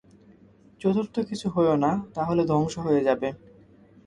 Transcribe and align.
চতুর্থ 0.81 1.15
কিছু 1.29 1.47
হয়ো 1.49 1.75
না, 1.75 1.91
তা 2.13 2.21
হলে 2.25 2.43
ধ্বংস 2.45 2.73
হয়ে 2.77 3.01
যাবে। 3.03 3.27